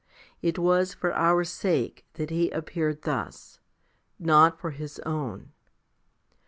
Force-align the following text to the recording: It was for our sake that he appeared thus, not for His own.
It 0.41 0.57
was 0.57 0.95
for 0.95 1.13
our 1.13 1.43
sake 1.43 2.05
that 2.13 2.31
he 2.31 2.49
appeared 2.49 3.03
thus, 3.03 3.59
not 4.17 4.59
for 4.59 4.71
His 4.71 4.97
own. 5.01 5.51